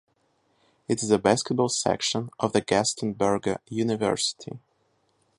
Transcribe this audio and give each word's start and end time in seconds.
It 0.87 1.03
is 1.03 1.09
the 1.09 1.19
basketball 1.19 1.69
section 1.69 2.31
of 2.39 2.53
the 2.53 2.61
Gaston 2.61 3.13
Berger 3.13 3.57
University. 3.69 4.57